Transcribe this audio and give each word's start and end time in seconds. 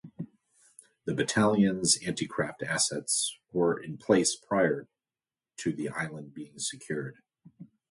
The 1.05 1.13
battalions 1.13 1.99
antiaircraft 1.99 2.63
assets 2.63 3.37
were 3.53 3.79
in 3.79 3.99
place 3.99 4.35
prior 4.35 4.87
to 5.57 5.73
the 5.73 5.89
island 5.89 6.33
being 6.33 6.57
secured. 6.57 7.17